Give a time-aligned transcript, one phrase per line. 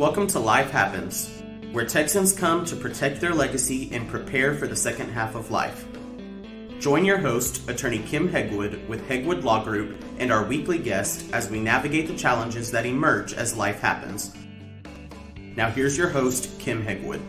[0.00, 4.74] Welcome to Life Happens, where Texans come to protect their legacy and prepare for the
[4.74, 5.84] second half of life.
[6.78, 11.50] Join your host, attorney Kim Hegwood with Hegwood Law Group, and our weekly guest as
[11.50, 14.34] we navigate the challenges that emerge as life happens.
[15.54, 17.20] Now, here's your host, Kim Hegwood.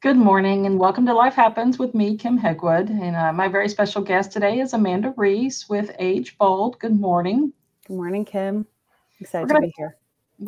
[0.00, 2.90] Good morning and welcome to Life Happens with me, Kim Hegwood.
[2.90, 6.80] And uh, my very special guest today is Amanda Reese with Age Bold.
[6.80, 7.52] Good morning.
[7.86, 8.66] Good morning, Kim.
[9.20, 9.96] Excited gonna, to be here.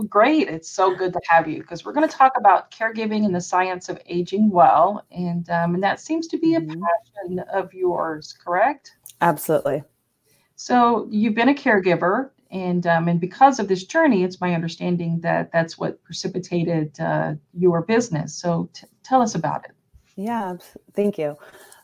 [0.09, 0.48] Great.
[0.48, 3.41] It's so good to have you because we're going to talk about caregiving and the
[3.41, 5.05] science of aging well.
[5.10, 6.82] And, um, and that seems to be a mm-hmm.
[6.82, 8.96] passion of yours, correct?
[9.20, 9.84] Absolutely.
[10.56, 15.20] So you've been a caregiver, and um, and because of this journey, it's my understanding
[15.20, 18.34] that that's what precipitated uh, your business.
[18.34, 19.73] So t- tell us about it.
[20.16, 20.57] Yeah,
[20.95, 21.37] thank you.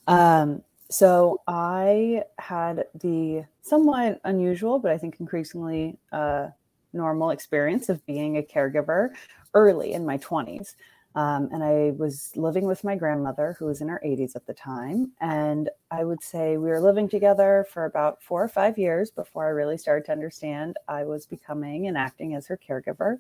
[0.07, 6.49] Um, so I had the somewhat unusual, but I think increasingly uh,
[6.93, 9.11] normal experience of being a caregiver
[9.55, 10.75] early in my 20s.
[11.15, 14.55] Um, and I was living with my grandmother, who was in her 80s at the
[14.55, 15.11] time.
[15.21, 19.47] And I would say we were living together for about four or five years before
[19.47, 23.17] I really started to understand I was becoming and acting as her caregiver.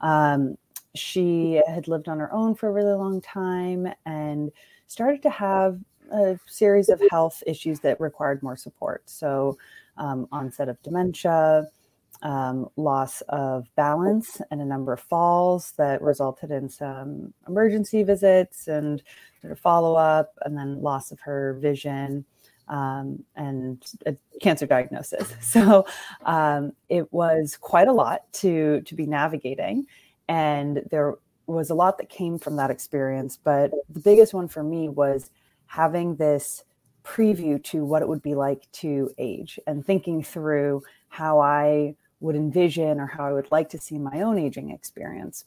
[0.00, 0.56] Um,
[0.94, 4.50] she had lived on her own for a really long time and
[4.86, 5.78] started to have
[6.12, 9.02] a series of health issues that required more support.
[9.06, 9.58] So,
[9.98, 11.66] um, onset of dementia,
[12.22, 18.68] um, loss of balance and a number of falls that resulted in some emergency visits
[18.68, 19.02] and
[19.40, 22.24] sort of follow up, and then loss of her vision
[22.68, 25.34] um, and a cancer diagnosis.
[25.40, 25.86] So
[26.24, 29.86] um, it was quite a lot to to be navigating,
[30.28, 31.14] and there
[31.46, 33.38] was a lot that came from that experience.
[33.42, 35.30] But the biggest one for me was
[35.66, 36.64] having this
[37.04, 42.36] preview to what it would be like to age and thinking through how I would
[42.36, 45.44] envision or how I would like to see my own aging experience.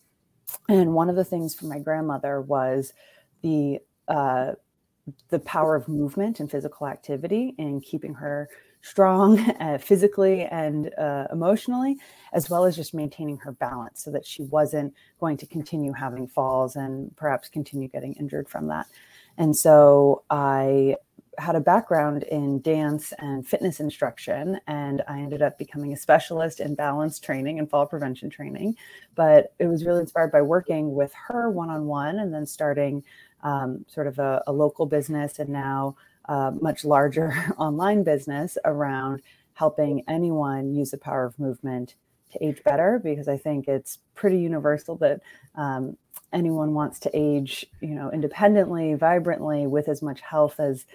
[0.67, 2.93] And one of the things for my grandmother was
[3.41, 4.53] the uh,
[5.29, 8.49] the power of movement and physical activity in keeping her
[8.81, 11.97] strong uh, physically and uh, emotionally,
[12.33, 16.27] as well as just maintaining her balance so that she wasn't going to continue having
[16.27, 18.87] falls and perhaps continue getting injured from that.
[19.37, 20.95] And so I
[21.39, 26.59] had a background in dance and fitness instruction, and I ended up becoming a specialist
[26.59, 28.75] in balance training and fall prevention training.
[29.15, 33.03] But it was really inspired by working with her one on one and then starting
[33.41, 35.95] um, sort of a, a, local business and now
[36.25, 39.21] a much larger online business around
[39.53, 41.95] helping anyone use the power of movement
[42.31, 45.21] to age better because I think it's pretty universal that
[45.55, 45.97] um,
[46.31, 50.85] anyone wants to age, you know, independently, vibrantly, with as much health as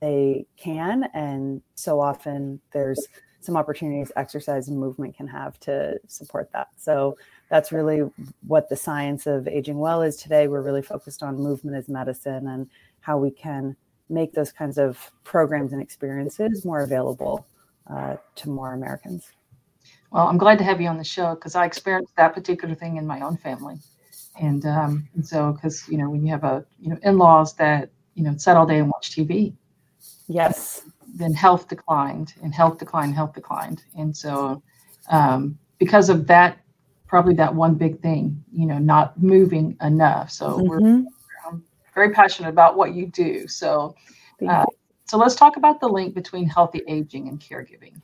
[0.00, 1.04] they can.
[1.14, 3.06] And so often there's
[3.40, 6.68] some opportunities exercise and movement can have to support that.
[6.76, 7.16] So
[7.48, 8.10] that's really
[8.46, 10.46] what the science of aging well is today.
[10.46, 12.68] We're really focused on movement as medicine and
[13.00, 13.76] how we can
[14.10, 17.46] make those kinds of programs and experiences more available
[17.88, 19.32] uh, to more Americans.
[20.10, 22.96] Well, I'm glad to have you on the show because I experienced that particular thing
[22.96, 23.76] in my own family,
[24.40, 27.90] and um, and so because you know when you have a you know in-laws that
[28.14, 29.52] you know sat all day and watch TV,
[30.30, 30.82] Yes.
[31.14, 33.82] Then health declined and health declined, health declined.
[33.98, 34.62] And so
[35.10, 36.58] um, because of that,
[37.08, 40.30] probably that one big thing, you know, not moving enough.
[40.30, 40.68] So mm-hmm.
[40.68, 41.04] we're
[41.46, 41.64] I'm
[41.94, 43.48] very passionate about what you do.
[43.48, 43.96] So
[44.48, 44.64] uh,
[45.06, 48.00] so let's talk about the link between healthy aging and caregiving.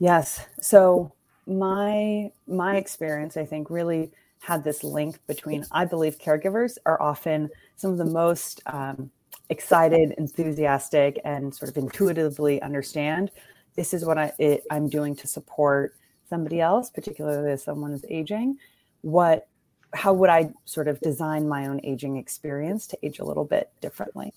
[0.00, 0.44] Yes.
[0.60, 1.12] So
[1.46, 4.10] my my experience, I think, really
[4.40, 5.64] had this link between.
[5.70, 9.10] I believe caregivers are often some of the most um,
[9.50, 13.30] excited, enthusiastic, and sort of intuitively understand
[13.76, 15.94] this is what I, it, I'm doing to support
[16.28, 18.58] somebody else, particularly if someone is aging.
[19.02, 19.46] What,
[19.94, 23.70] how would I sort of design my own aging experience to age a little bit
[23.80, 24.34] differently?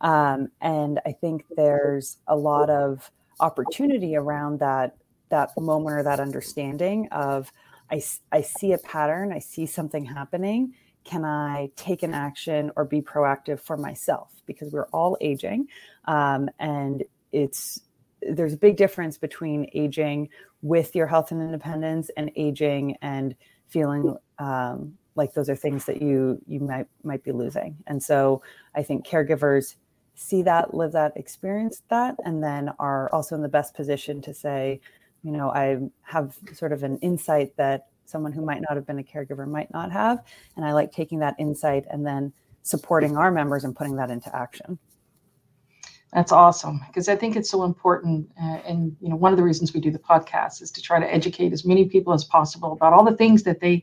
[0.00, 3.10] Um, and I think there's a lot of
[3.40, 4.96] opportunity around that
[5.30, 7.50] that moment or that understanding of
[7.90, 12.84] I, I see a pattern, I see something happening, can I take an action or
[12.84, 14.32] be proactive for myself?
[14.46, 15.68] Because we're all aging,
[16.06, 17.80] um, and it's
[18.22, 20.30] there's a big difference between aging
[20.62, 23.36] with your health and independence and aging and
[23.68, 27.76] feeling um, like those are things that you you might might be losing.
[27.86, 28.42] And so
[28.74, 29.76] I think caregivers
[30.14, 34.32] see that, live that, experience that, and then are also in the best position to
[34.32, 34.80] say,
[35.22, 38.98] you know, I have sort of an insight that someone who might not have been
[38.98, 40.24] a caregiver might not have.
[40.56, 44.34] And I like taking that insight and then supporting our members and putting that into
[44.34, 44.78] action.
[46.12, 48.30] That's awesome because I think it's so important.
[48.40, 51.00] Uh, and you know, one of the reasons we do the podcast is to try
[51.00, 53.82] to educate as many people as possible about all the things that they,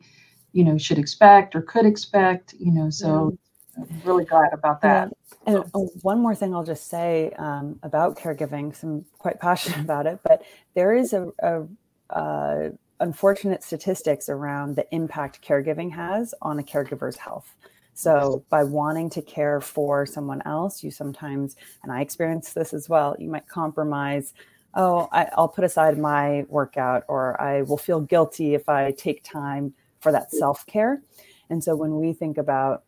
[0.53, 2.53] you know, should expect or could expect.
[2.57, 3.37] You know, so
[3.77, 5.11] I'm really glad about that.
[5.45, 9.39] And, and oh, one more thing I'll just say um, about caregiving, because I'm quite
[9.41, 11.63] passionate about it, but there is a, a,
[12.09, 12.71] a
[13.01, 17.55] unfortunate statistics around the impact caregiving has on a caregiver's health.
[17.93, 22.87] So, by wanting to care for someone else, you sometimes, and I experience this as
[22.87, 24.33] well, you might compromise.
[24.73, 29.23] Oh, I, will put aside my workout, or I will feel guilty if I take
[29.23, 31.01] time for that self care.
[31.49, 32.83] And so, when we think about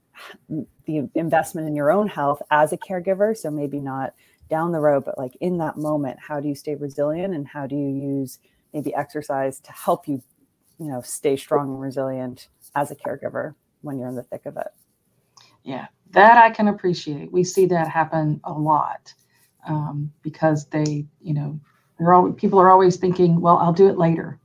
[0.86, 4.14] the investment in your own health as a caregiver, so maybe not
[4.50, 7.68] down the road, but like in that moment, how do you stay resilient and how
[7.68, 8.40] do you use
[8.74, 10.22] maybe exercise to help you,
[10.80, 14.58] you know, stay strong and resilient as a caregiver when you're in the thick of
[14.58, 14.68] it?
[15.64, 17.32] Yeah, that I can appreciate.
[17.32, 19.14] We see that happen a lot
[19.68, 21.60] um, because they, you know,
[21.98, 24.40] they're all people are always thinking, well, I'll do it later.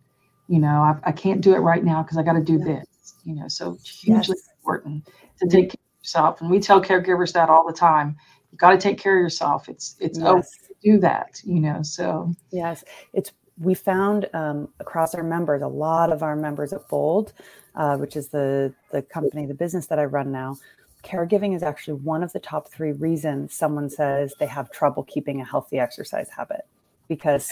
[0.49, 2.87] You know, I, I can't do it right now because I got to do this.
[3.25, 4.49] You know, so hugely yes.
[4.59, 5.11] important to
[5.47, 5.49] mm-hmm.
[5.49, 6.41] take care of yourself.
[6.41, 8.17] And we tell caregivers that all the time.
[8.53, 9.69] You got to take care of yourself.
[9.69, 10.29] It's it's yes.
[10.29, 11.41] okay to do that.
[11.45, 16.37] You know, so yes, it's we found um, across our members, a lot of our
[16.37, 17.33] members at Bold,
[17.75, 20.57] uh, which is the the company, the business that I run now,
[21.05, 25.41] caregiving is actually one of the top three reasons someone says they have trouble keeping
[25.41, 26.67] a healthy exercise habit
[27.09, 27.51] because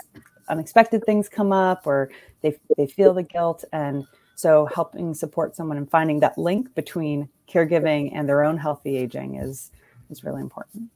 [0.48, 2.10] unexpected things come up or
[2.42, 3.64] they, they feel the guilt.
[3.72, 4.04] And
[4.34, 9.36] so helping support someone and finding that link between caregiving and their own healthy aging
[9.36, 9.70] is,
[10.10, 10.90] is really important.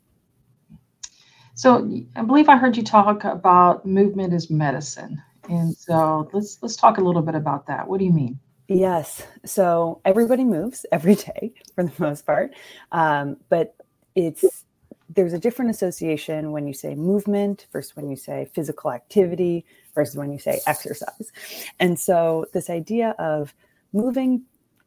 [1.60, 1.86] So
[2.16, 5.22] I believe I heard you talk about movement as medicine.
[5.50, 7.86] And so let's let's talk a little bit about that.
[7.86, 8.40] What do you mean?
[8.66, 9.26] Yes.
[9.44, 12.54] So everybody moves every day for the most part.
[12.92, 13.76] Um, but
[14.14, 14.64] it's
[15.10, 20.16] there's a different association when you say movement versus when you say physical activity versus
[20.16, 21.30] when you say exercise.
[21.78, 23.52] And so this idea of
[23.92, 24.44] moving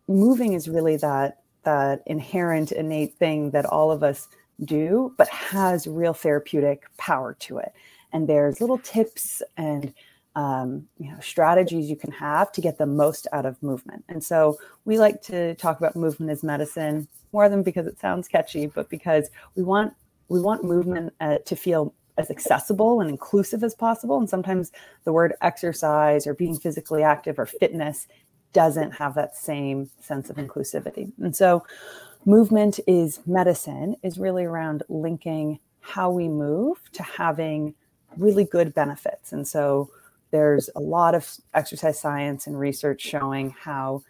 [0.08, 4.28] moving is really that that inherent innate thing that all of us
[4.64, 7.74] do but has real therapeutic power to it.
[8.12, 9.94] And there's little tips and
[10.36, 14.04] um, you know strategies you can have to get the most out of movement.
[14.10, 18.28] And so we like to talk about movement as medicine more than because it sounds
[18.28, 19.94] catchy but because we want
[20.30, 24.18] we want movement uh, to feel as accessible and inclusive as possible.
[24.18, 24.72] And sometimes
[25.04, 28.08] the word exercise or being physically active or fitness
[28.54, 31.12] doesn't have that same sense of inclusivity.
[31.20, 31.66] And so
[32.26, 37.74] movement is medicine is really around linking how we move to having
[38.18, 39.90] really good benefits and so
[40.34, 44.02] there's a lot of exercise science and research showing how,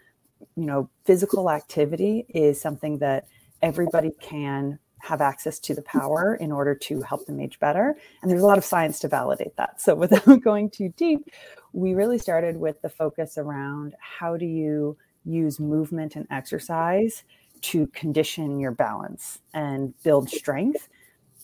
[0.55, 3.27] you know, physical activity is something that
[3.61, 7.97] everybody can have access to the power in order to help them age better.
[8.21, 9.81] And there's a lot of science to validate that.
[9.81, 11.29] So without going too deep,
[11.73, 14.95] we really started with the focus around how do you
[15.25, 17.23] use movement and exercise
[17.63, 20.89] to condition your balance and build strength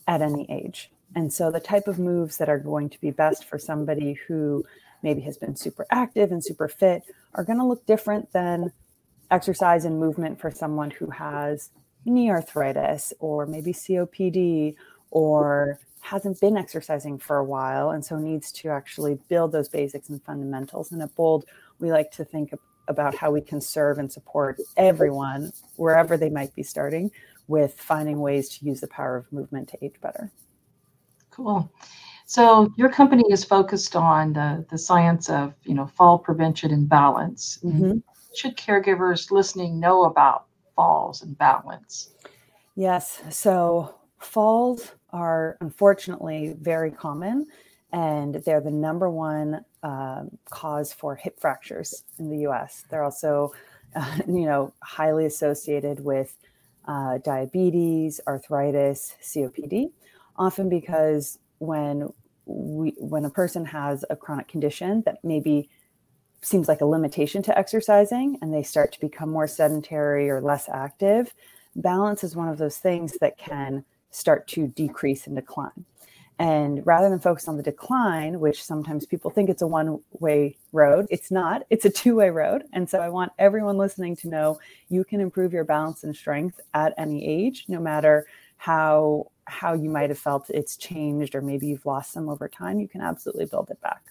[0.07, 0.91] at any age.
[1.15, 4.63] And so the type of moves that are going to be best for somebody who
[5.01, 8.71] maybe has been super active and super fit are going to look different than
[9.31, 11.69] exercise and movement for someone who has
[12.05, 14.75] knee arthritis or maybe COPD
[15.11, 20.09] or hasn't been exercising for a while and so needs to actually build those basics
[20.09, 20.91] and fundamentals.
[20.91, 21.45] And at Bold,
[21.79, 22.51] we like to think
[22.89, 27.09] about how we can serve and support everyone wherever they might be starting
[27.47, 30.31] with finding ways to use the power of movement to age better.
[31.31, 31.71] Cool.
[32.25, 36.87] So your company is focused on the, the science of you know fall prevention and
[36.87, 37.59] balance.
[37.63, 37.99] Mm-hmm.
[38.35, 42.11] Should caregivers listening know about falls and balance?
[42.75, 43.21] Yes.
[43.29, 47.47] So falls are unfortunately very common,
[47.91, 52.83] and they're the number one um, cause for hip fractures in the U.S.
[52.89, 53.53] They're also,
[53.95, 56.35] uh, you know, highly associated with
[56.85, 59.91] uh, diabetes, arthritis, COPD
[60.39, 62.11] often because when
[62.45, 65.69] we when a person has a chronic condition that maybe
[66.41, 70.67] seems like a limitation to exercising and they start to become more sedentary or less
[70.69, 71.33] active
[71.75, 75.85] balance is one of those things that can start to decrease and decline
[76.39, 80.57] and rather than focus on the decline which sometimes people think it's a one way
[80.71, 81.63] road it's not.
[81.69, 82.63] It's a two way road.
[82.73, 86.59] And so i want everyone listening to know you can improve your balance and strength
[86.73, 88.25] at any age no matter
[88.57, 92.79] how how you might have felt it's changed or maybe you've lost some over time
[92.79, 94.03] you can absolutely build it back.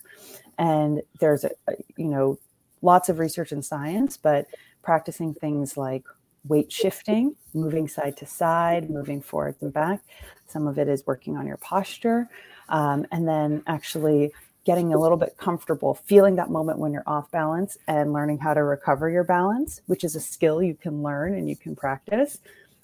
[0.59, 1.51] And there's a,
[1.97, 2.39] you know
[2.83, 4.47] lots of research and science but
[4.83, 6.05] practicing things like
[6.47, 10.01] weight shifting, moving side to side, moving forwards and back.
[10.47, 12.29] Some of it is working on your posture.
[12.69, 14.33] Um, and then actually
[14.65, 18.53] getting a little bit comfortable, feeling that moment when you're off balance and learning how
[18.53, 22.39] to recover your balance, which is a skill you can learn and you can practice.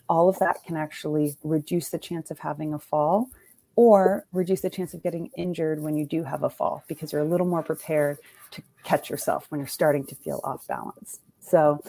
[0.08, 3.28] All of that can actually reduce the chance of having a fall
[3.76, 7.20] or reduce the chance of getting injured when you do have a fall because you're
[7.20, 8.16] a little more prepared
[8.52, 11.20] to catch yourself when you're starting to feel off balance.
[11.40, 11.82] So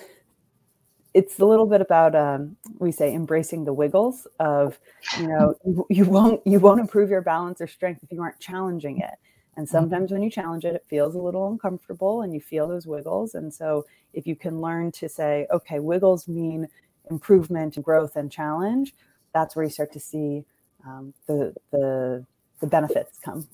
[1.16, 4.78] it's a little bit about um, we say embracing the wiggles of
[5.18, 8.40] you know you, you won't you won't improve your balance or strength if you aren't
[8.40, 9.16] challenging it
[9.58, 9.76] and mm-hmm.
[9.76, 13.36] sometimes when you challenge it, it feels a little uncomfortable and you feel those wiggles.
[13.36, 16.68] And so if you can learn to say, okay, wiggles mean
[17.10, 18.94] improvement, growth, and challenge,
[19.34, 20.44] that's where you start to see
[20.86, 22.26] um, the, the,
[22.60, 23.48] the benefits come.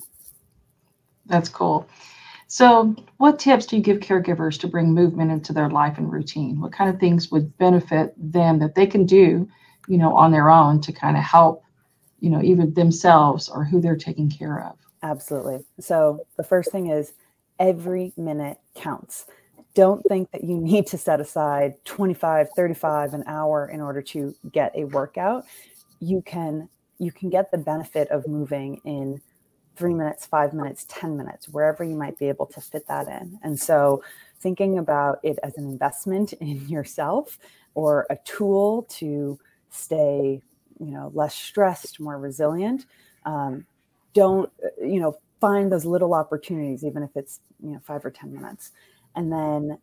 [1.27, 1.87] That's cool.
[2.51, 6.59] So, what tips do you give caregivers to bring movement into their life and routine?
[6.59, 9.47] What kind of things would benefit them that they can do,
[9.87, 11.63] you know, on their own to kind of help,
[12.19, 14.75] you know, even themselves or who they're taking care of?
[15.01, 15.63] Absolutely.
[15.79, 17.13] So the first thing is
[17.57, 19.27] every minute counts.
[19.73, 24.35] Don't think that you need to set aside 25, 35 an hour in order to
[24.51, 25.45] get a workout.
[26.01, 26.67] You can
[26.99, 29.21] you can get the benefit of moving in
[29.75, 33.39] 3 minutes, 5 minutes, 10 minutes, wherever you might be able to fit that in.
[33.43, 34.03] And so
[34.39, 37.37] thinking about it as an investment in yourself
[37.73, 40.41] or a tool to stay,
[40.79, 42.85] you know, less stressed, more resilient,
[43.25, 43.65] um,
[44.13, 44.51] don't
[44.81, 48.71] you know find those little opportunities even if it's you know five or ten minutes
[49.15, 49.77] and then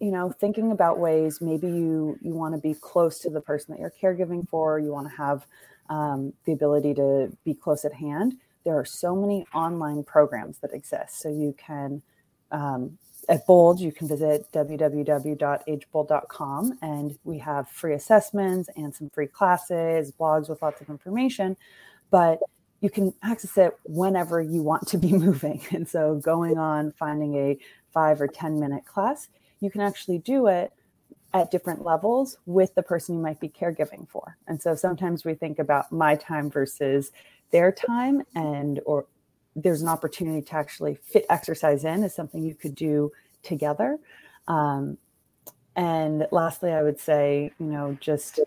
[0.00, 3.74] you know thinking about ways maybe you you want to be close to the person
[3.74, 5.46] that you're caregiving for you want to have
[5.90, 8.34] um, the ability to be close at hand
[8.64, 12.00] there are so many online programs that exist so you can
[12.50, 12.96] um,
[13.28, 20.12] at bold you can visit www.agebold.com and we have free assessments and some free classes
[20.18, 21.56] blogs with lots of information
[22.10, 22.40] but
[22.82, 25.62] you can access it whenever you want to be moving.
[25.70, 27.58] And so going on finding a
[27.94, 29.28] five or 10 minute class,
[29.60, 30.72] you can actually do it
[31.34, 34.36] at different levels with the person you might be caregiving for.
[34.46, 37.10] And so sometimes we think about my time versus
[37.50, 39.06] their time and or
[39.54, 43.12] there's an opportunity to actually fit exercise in as something you could do
[43.42, 43.98] together.
[44.48, 44.98] Um,
[45.76, 48.40] and lastly, I would say, you know, just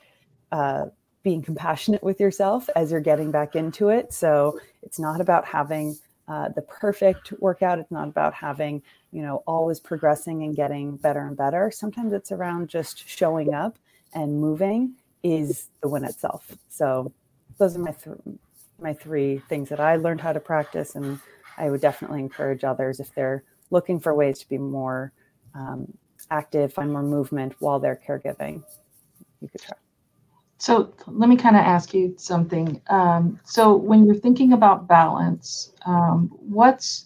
[0.51, 0.85] uh,
[1.23, 4.13] being compassionate with yourself as you're getting back into it.
[4.13, 7.79] So it's not about having uh, the perfect workout.
[7.79, 11.71] It's not about having, you know, always progressing and getting better and better.
[11.71, 13.77] Sometimes it's around just showing up
[14.13, 16.51] and moving is the win itself.
[16.69, 17.11] So
[17.57, 18.17] those are my th-
[18.79, 21.19] my three things that I learned how to practice, and
[21.57, 25.13] I would definitely encourage others if they're looking for ways to be more
[25.53, 25.97] um,
[26.29, 28.63] active, find more movement while they're caregiving.
[29.41, 29.77] You could try.
[30.65, 32.81] So let me kind of ask you something.
[32.89, 37.05] Um, so when you're thinking about balance, um, what's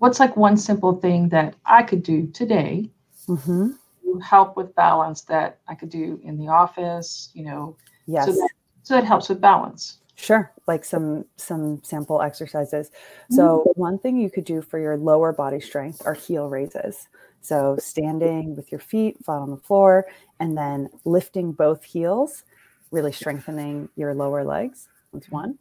[0.00, 2.90] what's like one simple thing that I could do today
[3.26, 3.70] mm-hmm.
[4.02, 7.30] to help with balance that I could do in the office?
[7.32, 8.26] You know, yes.
[8.26, 8.50] So that,
[8.82, 10.00] so that helps with balance.
[10.16, 12.90] Sure, like some some sample exercises.
[13.30, 13.80] So mm-hmm.
[13.80, 17.08] one thing you could do for your lower body strength are heel raises.
[17.40, 20.06] So standing with your feet flat on the floor
[20.38, 22.44] and then lifting both heels
[22.94, 24.88] really strengthening your lower legs.
[25.12, 25.58] That's one.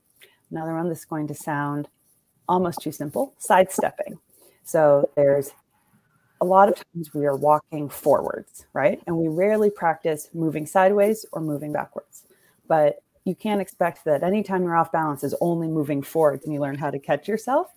[0.52, 1.90] Another one that's going to sound
[2.48, 4.20] almost too simple sidestepping.
[4.64, 5.52] So there's
[6.42, 9.02] a lot of times we are walking forwards, right?
[9.08, 12.26] And we rarely practice moving sideways or moving backwards.
[12.68, 16.60] But you can't expect that anytime you're off balance is only moving forwards and you
[16.60, 17.72] learn how to catch yourself.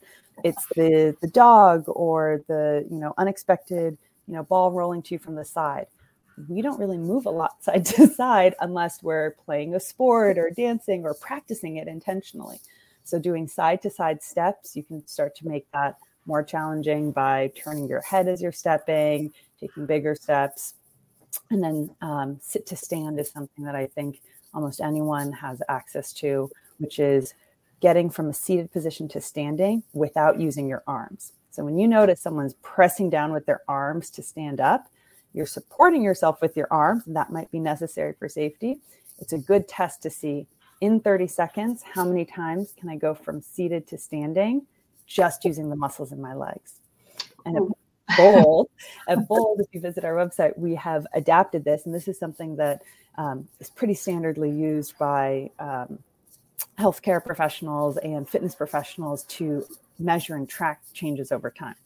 [0.45, 3.97] It's the the dog or the you know unexpected
[4.27, 5.87] you know ball rolling to you from the side
[6.49, 10.51] we don't really move a lot side to side unless we're playing a sport or
[10.51, 12.61] dancing or practicing it intentionally.
[13.05, 17.53] So, doing side to side steps, you can start to make that more challenging by
[17.57, 20.75] turning your head as you're stepping, taking bigger steps.
[21.51, 24.21] And then um, sit to stand is something that I think
[24.53, 27.35] almost anyone has access to, which is
[27.81, 31.33] getting from a seated position to standing without using your arms.
[31.51, 34.91] So, when you notice someone's pressing down with their arms to stand up,
[35.37, 38.79] you're supporting yourself with your arms, that might be necessary for safety.
[39.19, 40.47] It's a good test to see
[40.81, 44.67] in 30 seconds how many times can I go from seated to standing
[45.07, 46.81] just using the muscles in my legs.
[47.45, 48.71] And at Bold,
[49.09, 52.57] at Bold, if you visit our website, we have adapted this, and this is something
[52.57, 52.83] that
[53.19, 55.99] um, is pretty standardly used by um,
[56.79, 59.65] healthcare professionals and fitness professionals to
[59.99, 61.77] measure and track changes over time.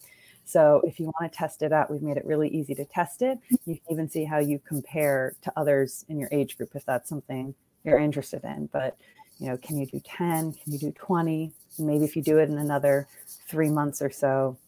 [0.44, 3.22] So if you want to test it out, we've made it really easy to test
[3.22, 3.38] it.
[3.66, 7.08] You can even see how you compare to others in your age group if that's
[7.08, 7.54] something
[7.84, 8.68] you're interested in.
[8.72, 8.96] But
[9.38, 10.52] you know, can you do 10?
[10.52, 11.52] Can you do 20?
[11.78, 13.08] Maybe if you do it in another
[13.48, 14.58] three months or so,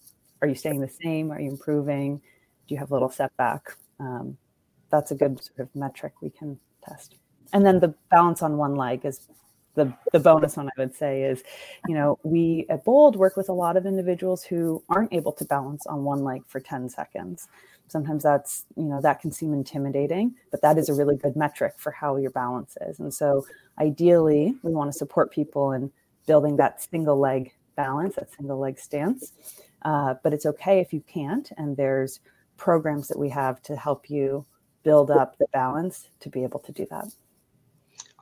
[0.41, 1.31] are you staying the same?
[1.31, 2.19] Are you improving?
[2.67, 3.77] Do you have a little setback?
[4.01, 4.39] Um,
[4.91, 7.17] that's a good sort of metric we can test.
[7.53, 9.29] And then the balance on one leg is
[9.75, 11.43] the, the bonus one I would say is,
[11.89, 15.45] you know, we at Bold work with a lot of individuals who aren't able to
[15.45, 17.49] balance on one leg for 10 seconds.
[17.89, 21.75] Sometimes that's, you know, that can seem intimidating, but that is a really good metric
[21.77, 23.01] for how your balance is.
[23.01, 23.47] And so
[23.79, 25.91] ideally, we want to support people in
[26.27, 29.33] building that single leg balance, that single leg stance.
[29.83, 31.51] Uh, but it's okay if you can't.
[31.57, 32.21] And there's
[32.57, 34.47] programs that we have to help you
[34.83, 37.07] build up the balance to be able to do that.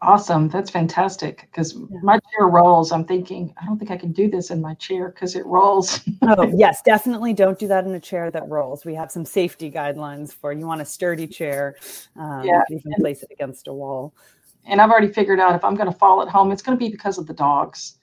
[0.02, 0.48] Awesome.
[0.48, 1.48] That's fantastic.
[1.50, 1.98] Because yeah.
[2.02, 2.90] my chair rolls.
[2.90, 6.00] I'm thinking, I don't think I can do this in my chair because it rolls.
[6.22, 6.80] oh, yes.
[6.82, 8.84] Definitely don't do that in a chair that rolls.
[8.84, 11.76] We have some safety guidelines for you want a sturdy chair.
[12.16, 12.62] Um, yeah.
[12.70, 14.14] You can place it against a wall.
[14.66, 16.82] And I've already figured out if I'm going to fall at home, it's going to
[16.82, 17.96] be because of the dogs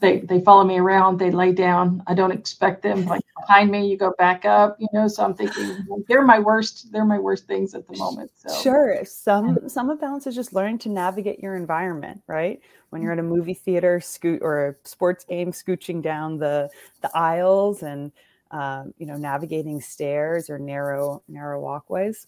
[0.00, 3.86] they they follow me around they lay down i don't expect them like behind me
[3.86, 7.46] you go back up you know so i'm thinking they're my worst they're my worst
[7.46, 8.62] things at the moment so.
[8.62, 12.60] Sure some some of balance is just learning to navigate your environment right?
[12.90, 16.70] When you're at a movie theater scoot or a sports game scooching down the
[17.02, 18.12] the aisles and
[18.50, 22.26] um, you know navigating stairs or narrow narrow walkways.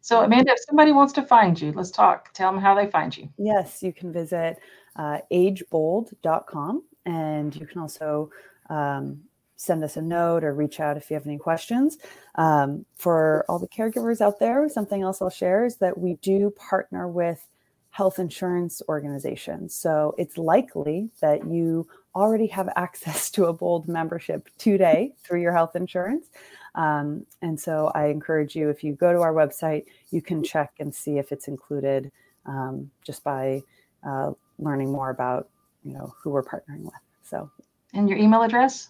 [0.00, 2.32] So amanda if somebody wants to find you let's talk.
[2.32, 3.28] Tell them how they find you.
[3.38, 4.58] Yes you can visit
[4.96, 6.84] uh, agebold.com.
[7.04, 8.30] And you can also
[8.70, 9.22] um,
[9.62, 11.98] send us a note or reach out if you have any questions.
[12.34, 16.50] Um, for all the caregivers out there, something else I'll share is that we do
[16.50, 17.46] partner with
[17.90, 19.74] health insurance organizations.
[19.74, 25.52] So it's likely that you already have access to a Bold membership today through your
[25.52, 26.26] health insurance.
[26.74, 30.72] Um, and so I encourage you, if you go to our website, you can check
[30.80, 32.10] and see if it's included
[32.46, 33.62] um, just by
[34.04, 35.48] uh, learning more about
[35.84, 36.94] you know who we're partnering with.
[37.22, 37.50] So,
[37.92, 38.88] and your email address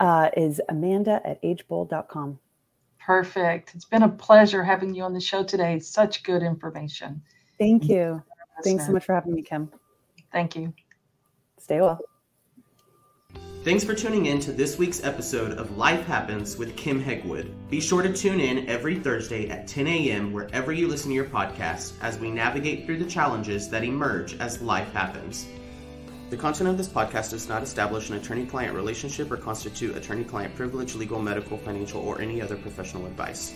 [0.00, 2.38] uh, is Amanda at agebold.com.
[2.98, 3.74] Perfect.
[3.74, 5.78] It's been a pleasure having you on the show today.
[5.80, 7.22] Such good information.
[7.58, 8.22] Thank you.
[8.62, 9.70] Thanks so much for having me, Kim.
[10.30, 10.72] Thank you.
[11.58, 12.00] Stay well.
[13.64, 17.48] Thanks for tuning in to this week's episode of Life Happens with Kim Hegwood.
[17.70, 20.32] Be sure to tune in every Thursday at 10 a.m.
[20.32, 24.60] wherever you listen to your podcast as we navigate through the challenges that emerge as
[24.60, 25.46] life happens.
[26.32, 30.24] The content of this podcast does not establish an attorney client relationship or constitute attorney
[30.24, 33.52] client privilege, legal, medical, financial, or any other professional advice.